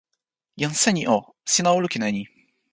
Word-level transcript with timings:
jan 0.63 0.73
Seni 0.83 1.05
o, 1.17 1.19
sina 1.53 1.69
o 1.75 1.79
lukin 1.83 2.07
e 2.09 2.11
ni. 2.17 2.23